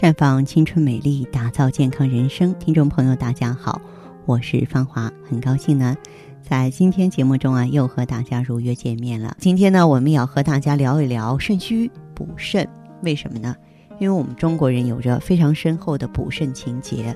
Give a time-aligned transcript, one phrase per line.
[0.00, 2.54] 绽放青春美丽，打造健康人生。
[2.54, 3.78] 听众朋友，大家好，
[4.24, 5.94] 我是芳华，很高兴呢，
[6.40, 9.36] 在今天节目中啊，又和大家如约见面了。
[9.38, 12.66] 今天呢，我们要和大家聊一聊肾虚补肾，
[13.02, 13.54] 为什么呢？
[13.98, 17.14] 因为我们中国人有着非常深厚的补肾情结，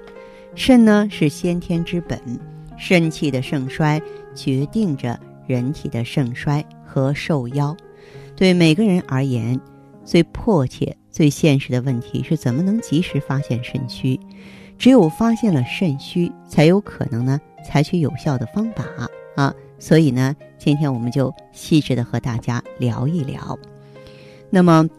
[0.55, 2.21] 肾呢是先天之本，
[2.77, 3.99] 肾气的盛衰
[4.35, 7.75] 决定着人体的盛衰和寿夭。
[8.37, 9.59] 对每个人而言，
[10.05, 14.19] 最迫切、最现实的问题是怎么能及时发现肾虚？
[14.77, 18.85] 只有发现了肾虚，才有可能呢采取有效的方法
[19.37, 19.55] 啊。
[19.79, 23.57] 所以呢，今天我们就细致的和大家聊一聊。
[24.51, 24.91] 那么，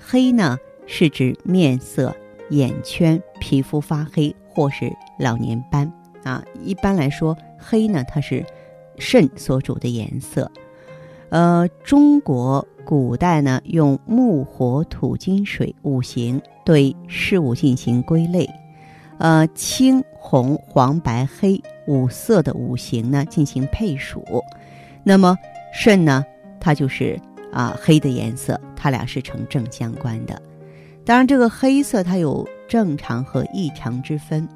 [0.00, 2.16] 黑呢是指面色、
[2.48, 5.92] 眼圈、皮肤发黑或是老年斑
[6.24, 6.42] 啊。
[6.64, 8.42] 一般来说，黑呢它是
[8.96, 10.50] 肾所主的颜色。
[11.32, 12.64] 呃，中国。
[12.84, 18.44] 古代呢，用木、火、土、金、水五行对事物进行归类，
[19.18, 24.24] 呃，青、红、黄、白、黑五色的五行呢进行配属。
[25.04, 25.38] 那么
[25.72, 26.24] 肾呢，
[26.58, 27.16] 它就是
[27.52, 30.42] 啊黑的颜色，它俩是成正相关的。
[31.04, 34.46] 当然，这个黑色它有正常和异常之分。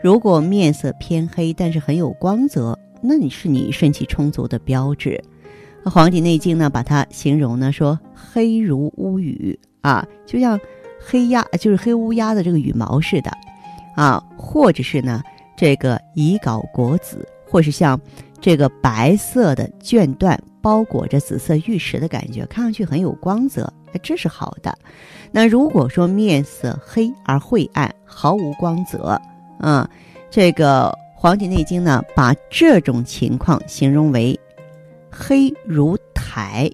[0.00, 5.10] 如果面色偏黑，但是很有光泽，那你是你肾气充足的标志。
[5.88, 10.58] 《黄帝内经》呢，把它形容呢说黑如乌羽啊，就像
[10.98, 13.30] 黑鸦，就是黑乌鸦的这个羽毛似的，
[13.94, 15.22] 啊，或者是呢
[15.56, 17.98] 这个乙皋果子，或是像
[18.40, 24.76] 这个白色的绢缎包裹着紫色玉石的感觉，看上去很有光泽，这是好的。
[25.30, 29.20] 那如果说面色黑而晦暗，毫无光泽，
[29.60, 29.88] 啊，
[30.30, 34.38] 这个《黄帝内经》呢，把这种情况形容为。
[35.18, 36.70] 黑如苔，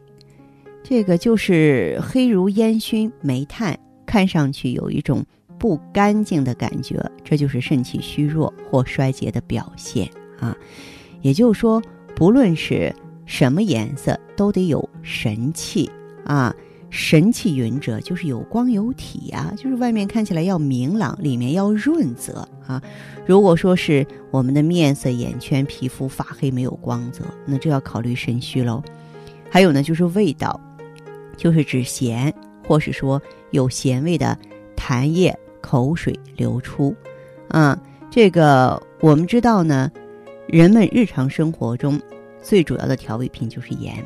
[0.83, 5.25] 这个就是黑如烟熏煤炭，看上去有一种
[5.59, 10.57] 不干净的感觉，这就是肾气虚弱或衰竭的表现啊。
[11.20, 11.81] 也就是说，
[12.17, 12.92] 不论是
[13.27, 15.89] 什么颜色，都得有神气
[16.24, 16.53] 啊。
[16.92, 22.83] 神气匀者，就是有光有体呀，就是外面看起来要明朗，里面要润泽啊。
[23.25, 28.83] 如果说是我们的面色、眼圈、皮肤发黑没有光泽，那就要考虑肾虚喽。
[29.48, 30.61] 还有呢，就是味道，
[31.35, 32.33] 就是指咸，
[32.69, 33.20] 或是说
[33.53, 34.39] 有咸味的
[34.77, 36.95] 痰液、口水流出
[37.48, 37.77] 啊。
[38.11, 39.91] 这个我们知道呢，
[40.47, 41.98] 人们日常生活中
[42.42, 43.97] 最主要的调味品就是盐。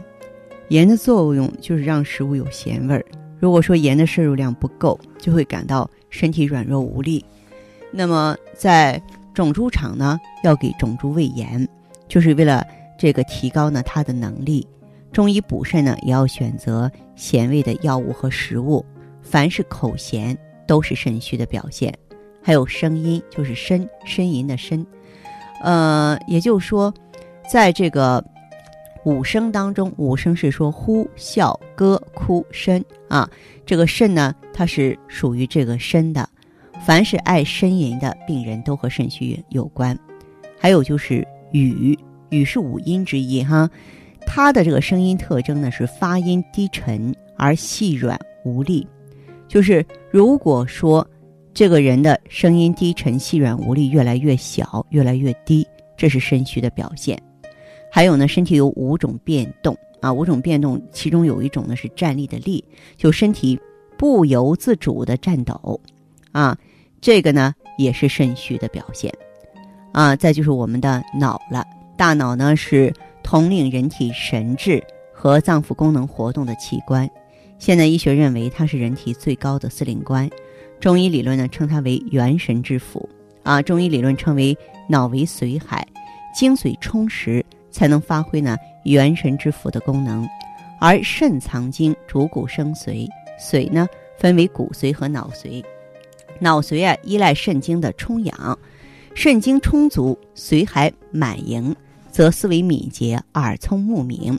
[0.69, 3.04] 盐的作用就是让食物有咸味儿。
[3.38, 7.25] 如果说盐的摄入量不够，就会感到身体软弱无力。
[7.93, 9.00] 那么在
[9.32, 11.66] 种猪场呢，要给种猪喂盐，
[12.09, 12.66] 就是为了
[12.99, 14.66] 这个提高呢它的能力。
[15.12, 18.84] 中医补肾呢，也要选择咸味的药物和食物。
[19.22, 21.94] 凡是口咸，都是肾虚的表现。
[22.43, 24.84] 还有声音，就是呻呻吟的呻。
[25.62, 26.93] 呃，也就是说，
[27.48, 28.25] 在这个。
[29.06, 33.30] 五声当中，五声是说呼、笑、歌、哭、呻啊。
[33.64, 36.28] 这个肾呢，它是属于这个肾的。
[36.84, 39.96] 凡是爱呻吟的病人，都和肾虚有关。
[40.58, 41.96] 还有就是语，
[42.30, 43.70] 语是五音之一哈。
[44.26, 48.84] 它的这个声音特征呢是发音低沉而细软无力。
[49.46, 51.08] 就是如果说
[51.54, 55.64] 这个人的声音低沉、细软无力，越来越小、越来越低，
[55.96, 57.16] 这是肾虚的表现。
[57.96, 62.62] 还有呢，身体有五种变动啊，五种变动，其中有一种呢是站立的立，
[62.94, 63.58] 就身体
[63.96, 65.80] 不由自主的颤抖，
[66.30, 66.54] 啊，
[67.00, 69.10] 这个呢也是肾虚的表现，
[69.92, 71.64] 啊，再就是我们的脑了，
[71.96, 72.92] 大脑呢是
[73.22, 77.08] 统领人体神志和脏腑功能活动的器官，
[77.58, 80.28] 现代医学认为它是人体最高的司令官，
[80.78, 83.08] 中医理论呢称它为元神之府，
[83.42, 84.54] 啊，中医理论称为
[84.86, 85.82] 脑为髓海，
[86.34, 87.42] 精髓充实。
[87.76, 90.26] 才能发挥呢元神之府的功能，
[90.81, 93.06] 而肾藏精，主骨生髓，
[93.38, 93.87] 髓呢
[94.19, 95.62] 分为骨髓和脑髓，
[96.39, 98.59] 脑髓啊依赖肾精的充养，
[99.15, 101.77] 肾精充足，髓海满盈，
[102.10, 104.34] 则思维敏捷，耳聪目明；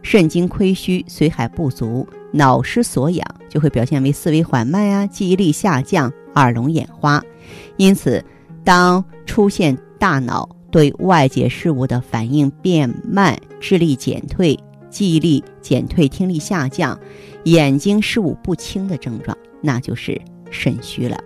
[0.00, 7.20] 肾精亏虚，髓海不足，脑失所养，就会表现为思维缓慢啊，记忆力下降，耳聋眼花。
[7.78, 8.24] 因此，
[8.62, 10.48] 当出现大脑。
[10.70, 14.58] 对外界事物的反应变慢，智力减退，
[14.90, 16.98] 记忆力减退，听力下降，
[17.44, 20.20] 眼睛视物不清的症状，那就是
[20.50, 21.18] 肾虚了。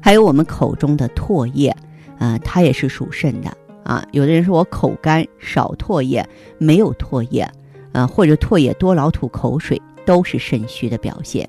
[0.00, 1.74] 还有我们口中的唾液，
[2.18, 3.50] 啊，它也是属肾的
[3.84, 4.06] 啊。
[4.12, 6.26] 有的人说我口干少唾液，
[6.58, 7.48] 没有唾液，
[7.92, 11.48] 啊，或者唾液多老吐口水，都是肾虚的表现。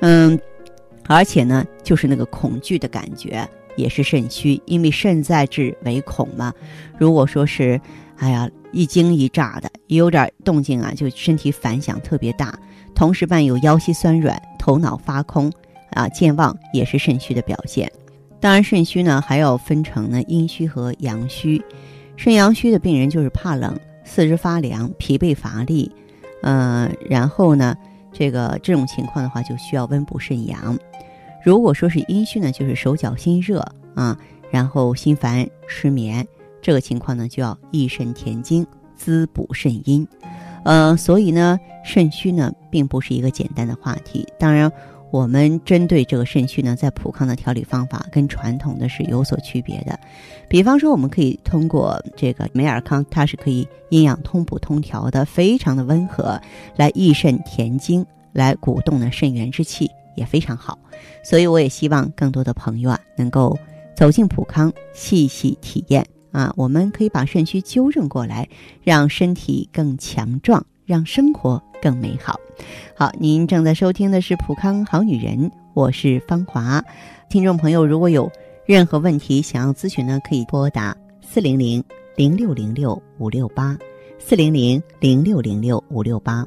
[0.00, 0.38] 嗯，
[1.06, 6.52] 而且呢，就是那个恐惧的感觉也是肾虚，因为肾在治为恐嘛。
[6.98, 7.80] 如果说是，
[8.16, 12.56] 哎呀，一惊一乍的，有点动静啊，就身体反响特别大，
[12.94, 15.52] 同时伴有腰膝酸软、头脑发空
[15.90, 17.90] 啊、健忘，也是肾虚的表现。
[18.40, 21.62] 当然，肾虚呢还要分成呢阴虚和阳虚。
[22.16, 25.90] 肾阳虚的病人就是怕冷、四肢发凉、疲惫乏力，
[26.42, 27.74] 嗯，然后呢，
[28.12, 30.78] 这个这种情况的话就需要温补肾阳。
[31.44, 33.64] 如果说是阴虚呢，就是手脚心热
[33.94, 34.18] 啊，
[34.50, 36.26] 然后心烦失眠，
[36.60, 40.08] 这个情况呢就要益肾填精，滋补肾阴。
[40.64, 44.26] 呃，所以呢，肾虚呢并不是一个简单的话题。
[44.38, 44.72] 当然。
[45.10, 49.96] 我们针对这个肾虚呢，在普康的调理方法跟传统的是有所区别的。
[50.48, 56.40] 比方说，我们可以通过这个美尔康，它是可以营养通补通调的，非常的温和，
[56.74, 60.78] 来益肾填精，来鼓动呢肾元之气，也非常好。
[61.22, 63.58] 所以，我也希望更多的朋友啊，能够
[63.96, 66.52] 走进普康，细细体验啊。
[66.56, 68.48] 我们可以把肾虚纠正过来，
[68.82, 72.38] 让身体更强壮，让生活更美好。
[72.96, 76.84] 好，您正在收听的是《普康好女人》，我是芳华。
[77.28, 78.30] 听众朋友，如果有
[78.66, 81.82] 任何问题想要咨询呢，可以拨打四零零
[82.16, 83.76] 零六零六五六八
[84.18, 86.46] 四零零零六零六五六八，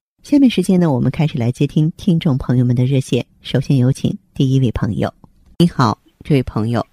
[0.23, 3.25] 下面时间呢，我们开始来接听听众朋友们的热线。
[3.41, 5.11] 首先有请第一位朋友，
[5.57, 6.85] 你好，这位朋友。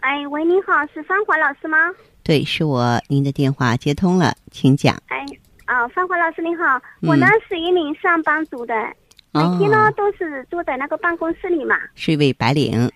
[0.00, 1.78] 哎，喂，你好，是芳华老师吗？
[2.24, 5.00] 对，是我，您的电话接通了，请讲。
[5.06, 5.24] 哎，
[5.66, 8.74] 啊，芳华老师您好，我呢是一名上班族的，
[9.32, 11.76] 每天呢都是坐在那个办公室里嘛。
[11.94, 12.90] 是一位白领。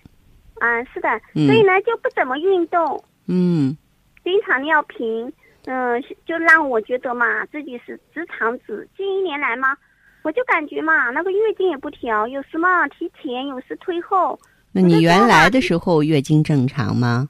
[0.55, 3.01] 啊，是的，所以呢就不怎么运动。
[3.27, 3.77] 嗯。
[4.25, 5.31] 经常尿频，
[5.71, 8.87] 嗯，就让我觉得嘛自己是直肠子。
[8.97, 9.77] 近一年来嘛，
[10.23, 14.39] 我就感觉嘛那个月经也不调，有时嘛提前，有时推后。
[14.71, 17.29] 那你原来的时候月经正常吗？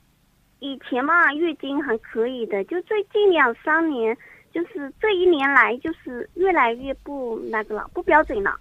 [0.59, 4.17] 以前嘛，月经还可以的，就最近两三年，
[4.53, 8.57] 就是这一年来，就是越来越不那个了，不标准了。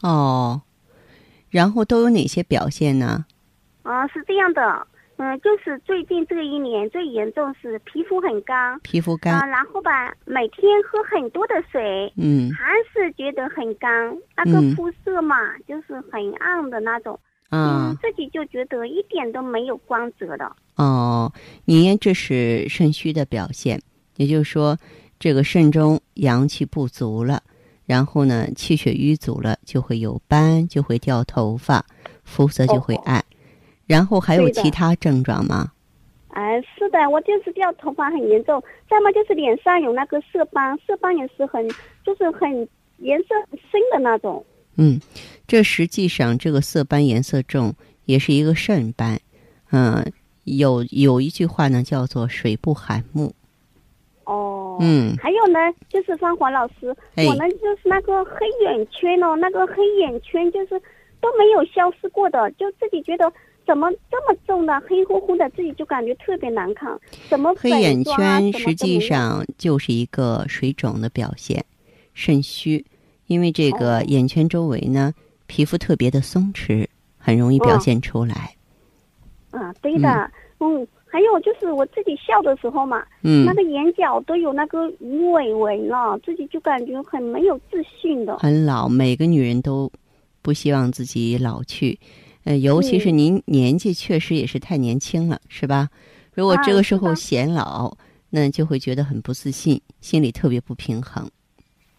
[0.00, 0.60] 哦，
[1.48, 3.24] 然后都有哪些表现呢？
[3.84, 4.84] 啊，是这样的，
[5.16, 13.90] 嗯，就是最近这一年最严重是皮肤很干，皮肤干，啊，然后吧，每天喝很多的水，嗯，还是觉得很干，
[14.36, 17.18] 那个肤色嘛，就是很暗的那种。
[17.50, 20.50] 嗯，自己就觉得一点都没有光泽的。
[20.76, 21.30] 哦，
[21.66, 23.78] 您这是肾虚的表现，
[24.16, 24.78] 也就是说，
[25.20, 27.42] 这个肾中阳气不足了，
[27.84, 31.84] 然后呢，气血瘀阻了，就会有斑，就会掉头发，
[32.24, 33.22] 肤色就会暗。
[33.86, 35.72] 然后还有其他症状吗？
[36.28, 41.68] 哎，是的，我就是掉头发很严重，再么就是脸上有那个色斑，色斑也是很，
[42.02, 42.50] 就是很
[42.98, 44.42] 颜色很深的那种。
[44.76, 44.98] 嗯，
[45.46, 47.74] 这实际上这个色斑颜色重，
[48.06, 49.20] 也是一个肾斑。
[49.72, 50.10] 嗯，
[50.44, 53.34] 有有一句话呢，叫做“水不含木”。
[54.24, 54.78] 哦。
[54.80, 55.14] 嗯。
[55.18, 55.58] 还有呢，
[55.90, 56.96] 就是芳华老师，
[57.28, 60.80] 我呢就是那个黑眼圈哦，那个黑眼圈就是
[61.20, 63.30] 都没有消失过的，就自己觉得
[63.66, 66.98] 怎么这么重的黑乎乎的，自己就感觉特别难看。
[67.28, 71.64] 怎么黑眼圈实际上就是一个水肿的表现，
[72.14, 72.84] 肾虚。
[73.28, 75.14] 因为这个眼圈周围呢，
[75.46, 78.54] 皮肤特别的松弛，很容易表现出来。
[79.50, 88.36] 啊，对的，嗯，还有就是我自己笑的时候嘛，嗯，那个眼角都有那个鱼尾纹了，自己就感觉很没有自信的。
[88.38, 89.90] 很老，每个女人都
[90.42, 91.98] 不希望自己老去，
[92.44, 95.88] 呃，尤其是您年纪确实也是太年轻了，是吧？
[96.34, 97.96] 如果这个时候显老，
[98.30, 101.28] 那就会觉得很不自信，心里特别不平衡。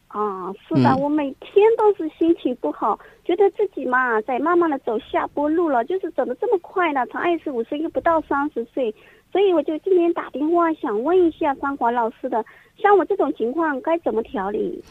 [0.08, 8.94] 啊，是的，我每天都是心情不好，觉得自己嘛在慢慢的走下坡路了，就是走的这么快呢，才二十五岁又不到三十岁，
[9.32, 12.46] 所以我就今天打电话想问一下张华老师的，
[12.80, 14.84] 像我这种情况该怎么调理？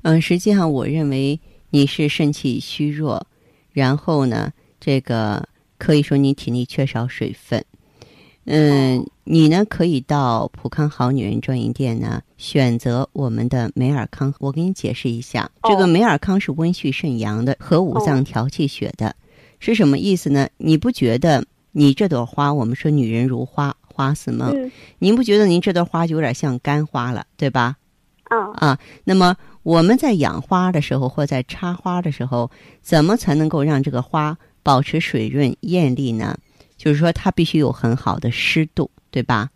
[0.00, 1.38] 嗯，实际上我认为
[1.68, 3.26] 你是肾气虚弱，
[3.72, 5.46] 然后呢，这个
[5.78, 7.64] 可以说你体内缺少水分。
[8.46, 14.32] 嗯，你呢可以到普康好女人专营店呢，选择我们的美尔康。
[14.40, 19.14] 我给你解释一下，这个美尔康是温煦肾阳的，和五脏调气血的，
[19.60, 20.48] 是什么意思呢？
[20.56, 22.52] 你不觉得你这朵花？
[22.52, 24.72] 我们说女人如花，花似梦。
[24.98, 27.76] 您不觉得您这朵花就有点像干花了，对吧？
[28.24, 36.36] 啊啊，那么我们在养花的时候，或在插花的时候，怎么才能够让这个花保持水润艳丽呢？
[36.76, 39.50] 就是说，它必须有很好的湿度，对吧？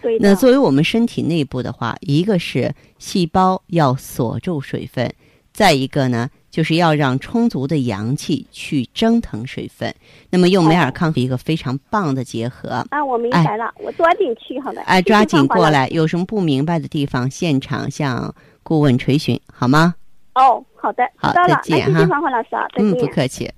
[0.00, 0.16] 对。
[0.20, 5.12] 那作为我们身体内部的话，一个是细胞要锁住水分，
[5.52, 9.92] 再一个呢，就是要让充足的阳气去蒸腾水分。
[10.30, 12.86] 那么用美尔康是一个非常棒的结合。
[12.90, 14.80] 啊，我明白了，我抓紧去好的。
[14.82, 19.96] 哎，抓紧过来，有什么不明白的地方，现场向顾问垂询，好吗？
[20.36, 21.98] 哦，好的，好，再见哈。
[21.98, 22.92] 谢谢芳华老师啊，再见。
[22.92, 23.50] 嗯，不客气。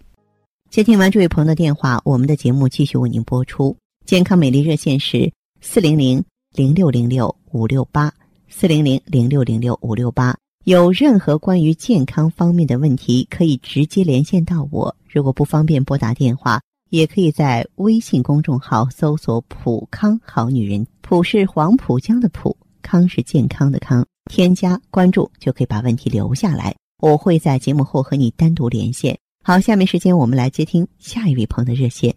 [0.70, 3.76] 接听完这位朋友的电话，我们的节目继续为您播出。
[4.06, 6.22] 健康美丽热线是四零零
[6.54, 8.14] 零六零六五六八
[8.48, 10.36] 四零零零六零六五六八。
[10.64, 14.94] 有任何关于健康方面的问题，可以直接连线到我。
[15.08, 16.60] 如果不方便拨打电话，
[16.90, 24.06] 也可以在微信公众号搜索“普康好女人”，普是黄浦江的浦，康是健康的康。
[24.30, 29.18] 添加关注就可以把问题留下来，我会在节目后和你单独连线。
[29.42, 32.14] 好，下面时间我们来接听下一位朋友的热线。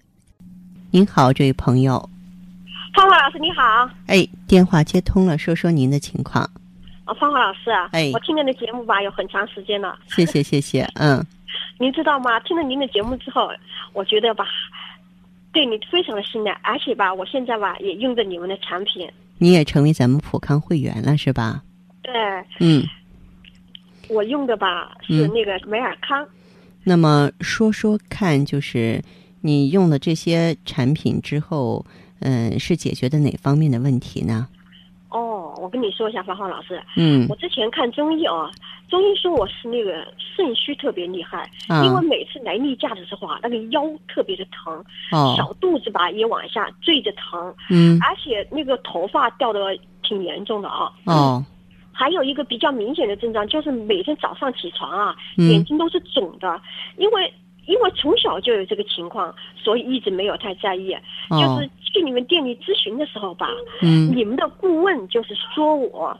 [0.91, 2.09] 您好，这位朋友，
[2.93, 3.89] 芳华老师你好。
[4.07, 6.43] 哎，电话接通了，说说您的情况。
[7.05, 9.97] 啊，芳华老师啊，哎，我听您的节目吧有很长时间了。
[10.13, 11.25] 谢谢谢谢，嗯。
[11.79, 12.37] 您知道吗？
[12.41, 13.49] 听了您的节目之后，
[13.93, 14.45] 我觉得吧，
[15.53, 19.09] 对你非常的信赖，而且吧，我现在吧也用着你们的产品。
[19.37, 21.63] 你也成为咱们普康会员了是吧？
[22.01, 22.13] 对。
[22.59, 22.85] 嗯。
[24.09, 26.27] 我用的吧是那个美尔康。
[26.83, 29.01] 那么说说看，就是
[29.41, 31.85] 你用了这些产品之后，
[32.19, 34.47] 嗯，是解决的哪方面的问题呢？
[35.09, 38.49] 哦，我跟你说一下，芳芳老师，嗯，我之前看中医哦，
[38.89, 44.73] 中医说我是那个肾虚特别厉害，啊，因为每次来例假的时候啊，那个腰特别的疼，
[45.11, 49.59] 哦，小肚子吧也往下坠着疼，嗯，而且那个头发掉的
[50.01, 51.45] 挺严重的啊，哦。
[51.93, 56.59] 还有一个比较明显的症状，就是每天早上起床啊，眼睛都是肿的。
[56.97, 57.31] 因为
[57.65, 60.95] 因为从小就有这个情况，所以一直没有太在意。
[61.29, 63.47] 就是去你们店里咨询的时候吧，
[63.81, 66.19] 你们的顾问就是说我，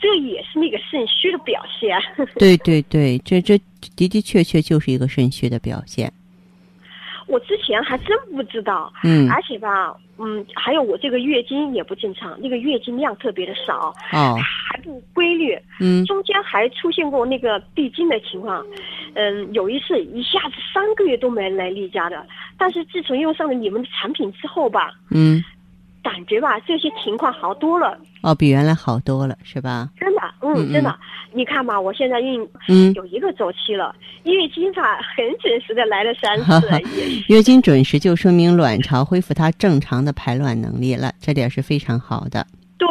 [0.00, 1.98] 这也是那个肾虚的表现。
[2.38, 3.58] 对对对，这这
[3.96, 6.12] 的的确确就是一个肾虚的表现。
[7.28, 18.64] 我之前还真不知道，嗯，而且吧，嗯，还有我这个月经也不正常，那个月经量特别的少，哦，还不规律，嗯，中间还出现过那个闭经的情况，
[19.14, 25.44] 嗯，有一次一下子三个月都没来例假的，但是自从用上了你们的产品之后吧，嗯。
[26.02, 27.98] 感觉吧，这些情况好多了。
[28.22, 29.88] 哦，比原来好多了，是吧？
[29.98, 30.94] 真的，嗯，真的。
[31.32, 36.68] 你看嘛，我现在孕，嗯，有一个周期了，月经吧很准时的来了三次。
[37.28, 42.46] 月经准时就说明卵巢恢复它正常的排卵能力了，这点是非常好的。
[42.78, 42.88] 对，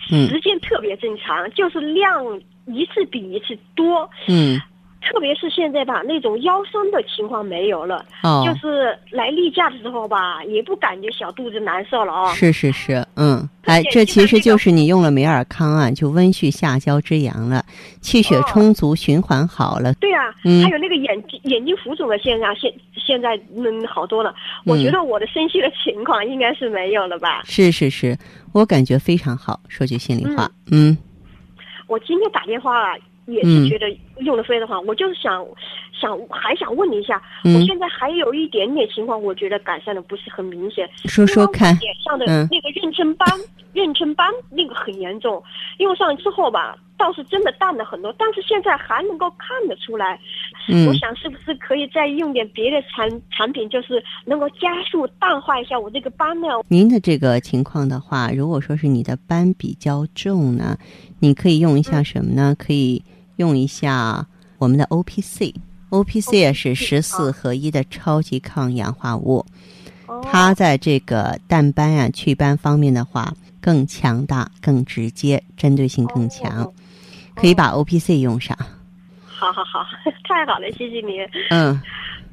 [0.00, 2.24] 时间特别正常，就是量
[2.66, 4.08] 一次比一次多。
[4.28, 4.60] 嗯。
[5.00, 12.32] 特别是现在吧，那种腰酸的情况没有了，哦，就是来例假的时候吧，也不感觉小肚子难受了啊。
[12.34, 17.64] 是是是，嗯，哎，这其实就是你用了美尔康啊，就温煦下焦之阳了，
[18.00, 19.94] 气血充足，循环好了。
[19.94, 24.34] 对啊，嗯，还有那个眼睛眼睛浮肿的现象，现现在嗯好多了。
[24.66, 27.42] 我觉得我的身体的情况应该是没有了吧？
[27.44, 28.18] 是是是，
[28.52, 30.98] 我感觉非常好，说句心里话，嗯。
[31.86, 32.94] 我今天打电话。
[33.28, 33.86] 也是觉得
[34.20, 35.46] 用的非常好，我就是想，
[35.92, 40.88] 想还想问你一下，我现在还有一点点情况，我觉得改善的不是很明显。
[41.04, 43.28] 说说看，脸上的那个妊娠斑，
[43.74, 45.42] 妊娠斑那个很严重，
[45.76, 50.18] 用上之后吧，倒是真的淡了很多，但是现在还能够看得出来。
[50.70, 56.48] 嗯，我想是不是可以再用点别的产产品，就是能够加速淡化一下我这个斑呢？
[56.68, 60.78] 您的这个情况的话，如果说是你的斑比较重呢，
[61.20, 62.54] 你可以用一下什么呢？
[62.58, 63.02] 可以
[63.38, 64.26] 用一下
[64.58, 69.46] 我们的 O P C，O P C 也是十四合一的超级抗氧化物，
[70.22, 76.72] 它在这个淡斑啊、祛斑方面的话更强大、更直接、针对性更强，
[77.36, 78.58] 可以把 O P C 用上。
[79.24, 79.86] 好好好，
[80.28, 81.20] 太好了，谢谢你。
[81.50, 81.80] 嗯，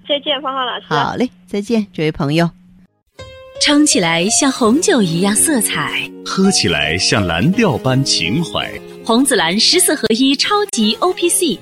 [0.07, 0.85] 再见，芳芳老师。
[0.87, 2.49] 好嘞，再见，这位朋友。
[3.61, 8.69] 撑起来像红酒一样色彩，喝起来像蓝调般情怀。
[9.03, 11.57] 红紫蓝十四合一超级 O P C，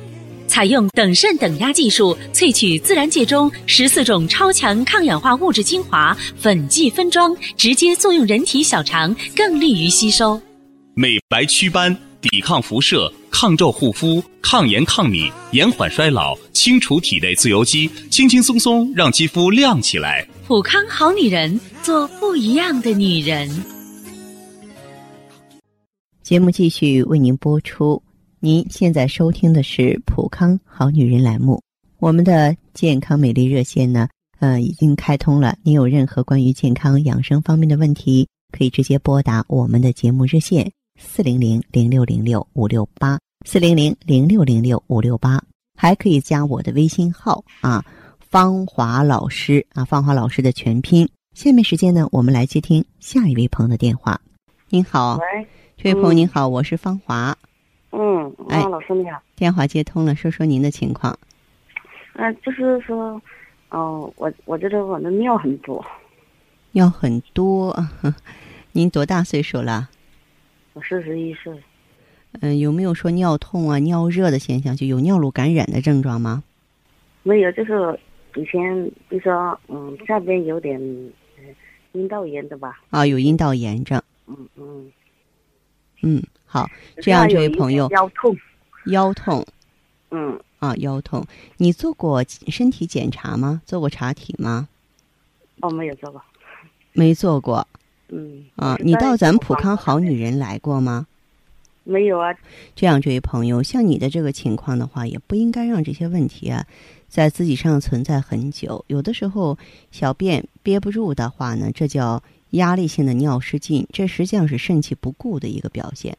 [0.47, 10.41] 采用等渗等压技术萃取自然界中十四种超强抗氧化物质精华，粉剂分装，直接作用人体小肠，更利于吸收。
[10.95, 20.25] 美白祛斑，抵抗辐射，抗皱护肤，抗炎抗敏，延缓衰老，清除体内自由基，轻轻松松让肌肤亮起来。
[20.45, 23.49] 普康好女人，做不一样的女人。
[26.21, 28.01] 节目继续为您播出。
[28.39, 31.59] 您现在收听的是普康好女人栏目，
[31.97, 34.07] 我们的健康美丽热线呢，
[34.39, 35.57] 呃，已经开通了。
[35.63, 45.41] 您有任何关于健康养生方面的问题，可以直接拨打我们的节目热线四零零零六零六五六八四零零零六零六五六八，
[45.77, 47.83] 还可以加我的微信号啊，
[48.19, 51.09] 芳华老师啊，芳华老师的全拼。
[51.33, 54.19] 下面时间呢，我们来接听下一位朋友的电话。
[54.69, 55.17] 您好。
[55.17, 55.47] 喂。
[55.75, 57.35] 这位朋友您好，我是芳华。
[57.91, 59.19] 嗯，哎，老师你好。
[59.35, 61.17] 电话接通了，说说您的情况。
[62.13, 63.19] 嗯，就是说，
[63.69, 65.83] 哦，我我觉得我的尿很多。
[66.71, 67.75] 尿很多，
[68.71, 69.89] 您多大岁数了？
[70.73, 71.53] 我四十一岁。
[72.41, 74.75] 嗯，有没有说尿痛啊、尿热的现象？
[74.75, 76.43] 就有尿路感染的症状吗？
[77.23, 77.99] 没有，就是
[78.35, 80.79] 以前就说，嗯，下边有点
[81.91, 82.81] 阴道炎的吧。
[82.89, 84.01] 啊，有阴道炎症。
[84.27, 84.91] 嗯嗯。
[86.01, 88.35] 嗯，好，这样这位朋友腰痛，
[88.87, 89.45] 腰痛，
[90.11, 93.61] 嗯啊，腰痛，你做过身体检查吗？
[93.65, 94.67] 做过查体吗？
[95.61, 96.21] 哦，没有做过，
[96.91, 97.65] 没做过，
[98.13, 101.07] 嗯啊，你到咱们普康好女人来过吗？
[101.83, 102.33] 没有啊。
[102.75, 106.65] 这样这位朋友，像你的这个情况的话，也不应该让这些问题啊
[107.09, 108.85] 在自己上存在很久。
[108.87, 109.57] 有的时候
[109.91, 112.21] 小便憋不住的话呢，这叫。
[112.53, 116.15] 压力性的尿失禁，这实际上是肾气不固的一个表现，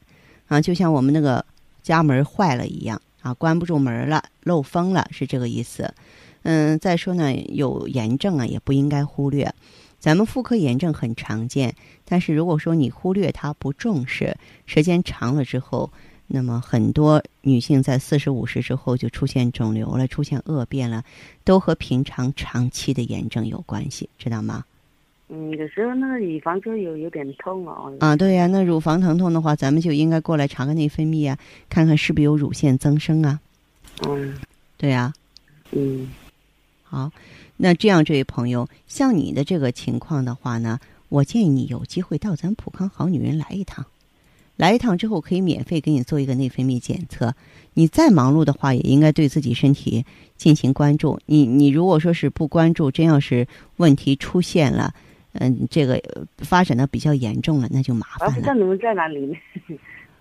[0.48, 1.46] 啊，就像我们那个
[1.80, 5.94] 家门坏了一样啊，关不住门了，漏风了，是这个意思。
[6.42, 9.54] 嗯，再说呢，有炎症啊，也不应该忽略。
[10.04, 14.36] 咱们妇科炎症很常见，但是如果说你忽略它、不重视，
[14.66, 15.90] 时间长了之后，
[16.26, 21.02] 那么很多女性在四十五十之后就出现肿瘤了，出现恶变了，
[21.42, 24.66] 都和平常长期的炎症有关系，知道吗？
[25.30, 27.90] 嗯，有时候那个乳房就有有点痛哦。
[28.00, 31.38] 啊，对呀，那乳房疼痛的话，咱们就应该过来查个内分泌啊，
[31.70, 33.40] 看看是不是有乳腺增生啊。
[34.06, 34.34] 嗯，
[34.76, 35.14] 对呀。
[35.70, 36.10] 嗯，
[36.82, 37.10] 好，
[37.56, 43.86] 那这样这位朋友，像你的这个情况的话呢，我建议你有机会到咱普康好女人来一趟，
[44.56, 47.34] 来一趟之后可以免费给你做一个内分泌检测。
[47.74, 50.04] 你再忙碌的话，也应该对自己身体
[50.36, 51.18] 进行关注。
[51.26, 54.94] 你你如果说是不关注，真要是问题出现了。
[55.32, 56.00] 嗯，这个
[56.38, 58.34] 发展的比较严重了，那就麻烦了。
[58.36, 59.36] 不知道你们在哪里呢？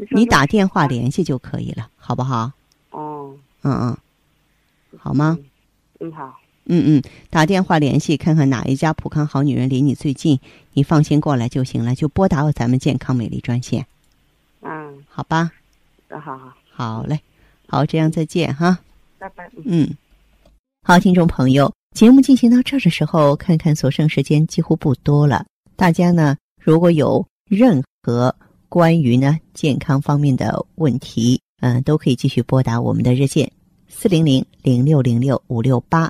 [0.10, 2.52] 你打电话联系就可以了，好不好？
[2.90, 3.36] 哦。
[3.62, 3.98] 嗯嗯。
[4.98, 5.38] 好吗？
[6.00, 6.40] 嗯，好。
[6.66, 10.40] 嗯嗯，打电话联系看看哪一家普康好女人离你最近，
[10.74, 13.86] 你放心过来就行了，就拨打咱们健康美丽专线。
[14.62, 15.04] 嗯。
[15.10, 15.52] 好吧。
[16.10, 16.54] 好好。
[16.72, 17.20] 好嘞，
[17.68, 18.80] 好，这样再见哈。
[19.20, 19.50] 拜拜。
[19.66, 19.90] 嗯。
[20.84, 21.72] 好，听众朋友。
[21.96, 25.46] 节目进行到这儿的时候，看看所剩时间几乎不多了。
[25.76, 28.36] 大家呢，如果有任何
[28.68, 33.52] 关于呢健康方面的问题，嗯，都可以继续拨打我们的热线
[33.88, 36.10] 四零零零六零六五六八